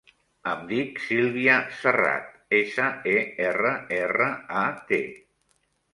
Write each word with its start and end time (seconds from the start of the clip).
Em 0.51 0.61
dic 0.69 1.01
Sílvia 1.07 1.57
Serrat: 1.81 2.33
essa, 2.61 2.89
e, 3.15 3.15
erra, 3.51 3.77
erra, 4.03 4.33
a, 4.63 4.65
te. 4.91 5.03